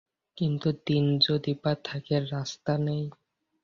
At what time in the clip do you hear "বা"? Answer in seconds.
1.63-1.73